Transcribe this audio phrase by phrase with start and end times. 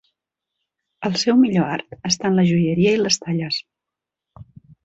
[1.09, 3.61] El seu millor art està en la joieria i les talles.